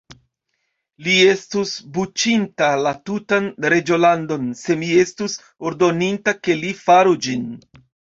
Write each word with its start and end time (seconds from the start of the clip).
Li 1.07 1.15
estus 1.33 1.73
buĉinta 1.97 2.69
la 2.85 2.93
tutan 3.09 3.49
reĝolandon, 3.73 4.47
se 4.61 4.79
mi 4.85 4.89
estus 5.03 5.37
ordoninta, 5.71 6.35
ke 6.49 6.57
li 6.63 6.73
faru 6.81 7.15
ĝin. 7.27 7.45